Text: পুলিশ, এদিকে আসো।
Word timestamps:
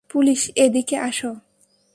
পুলিশ, 0.09 0.51
এদিকে 0.55 0.97
আসো। 0.97 1.35